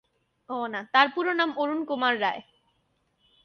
তার 0.93 1.07
পুরো 1.15 1.31
নাম 1.33 1.49
অরুণ 1.57 1.79
কুমার 1.85 2.13
রায়। 2.21 2.41